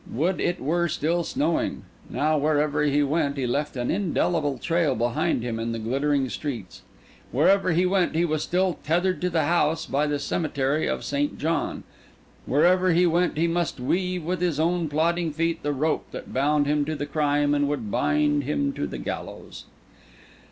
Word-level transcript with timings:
Would 0.11 0.41
it 0.41 0.59
were 0.59 0.87
still 0.87 1.23
snowing! 1.23 1.83
Now, 2.09 2.35
wherever 2.35 2.81
he 2.81 3.03
went, 3.03 3.37
he 3.37 3.45
left 3.45 3.77
an 3.77 3.91
indelible 3.91 4.57
trail 4.57 4.95
behind 4.95 5.43
him 5.43 5.59
on 5.59 5.73
the 5.73 5.77
glittering 5.77 6.27
streets; 6.29 6.81
wherever 7.31 7.71
he 7.73 7.85
went 7.85 8.15
he 8.15 8.25
was 8.25 8.41
still 8.41 8.79
tethered 8.83 9.21
to 9.21 9.29
the 9.29 9.43
house 9.43 9.85
by 9.85 10.07
the 10.07 10.17
cemetery 10.17 10.87
of 10.87 11.03
St. 11.03 11.37
John; 11.37 11.83
wherever 12.47 12.93
he 12.93 13.05
went 13.05 13.37
he 13.37 13.47
must 13.47 13.79
weave, 13.79 14.23
with 14.23 14.41
his 14.41 14.59
own 14.59 14.89
plodding 14.89 15.31
feet, 15.31 15.61
the 15.61 15.71
rope 15.71 16.07
that 16.09 16.33
bound 16.33 16.65
him 16.65 16.83
to 16.85 16.95
the 16.95 17.05
crime 17.05 17.53
and 17.53 17.67
would 17.69 17.91
bind 17.91 18.43
him 18.45 18.73
to 18.73 18.87
the 18.87 18.97
gallows. 18.97 19.65